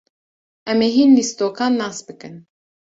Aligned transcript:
Em 0.71 0.79
ê 0.87 0.89
hin 0.95 1.11
lîstokan 1.17 1.73
nas 1.79 1.97
bikin. 2.07 2.35